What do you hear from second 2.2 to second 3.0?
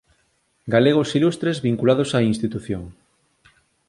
institución